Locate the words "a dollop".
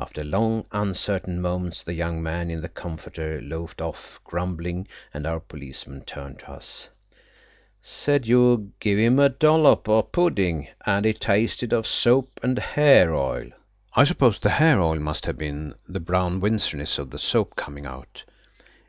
9.20-9.88